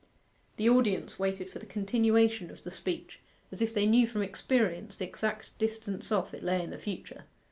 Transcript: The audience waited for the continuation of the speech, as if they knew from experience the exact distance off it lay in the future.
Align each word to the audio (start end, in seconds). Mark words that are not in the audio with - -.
The 0.57 0.67
audience 0.67 1.19
waited 1.19 1.51
for 1.51 1.59
the 1.59 1.67
continuation 1.67 2.49
of 2.49 2.63
the 2.63 2.71
speech, 2.71 3.19
as 3.51 3.61
if 3.61 3.71
they 3.71 3.85
knew 3.85 4.07
from 4.07 4.23
experience 4.23 4.97
the 4.97 5.05
exact 5.05 5.55
distance 5.59 6.11
off 6.11 6.33
it 6.33 6.41
lay 6.41 6.63
in 6.63 6.71
the 6.71 6.79
future. 6.79 7.25